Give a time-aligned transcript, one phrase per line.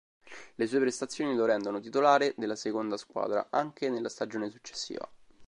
[0.55, 5.07] Le sue prestazioni lo rendono titolare della seconda squadra, anche nella stagione successiva.